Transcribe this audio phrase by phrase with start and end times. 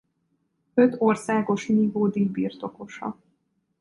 [0.73, 3.15] Öt országos nívódíj birtokosa.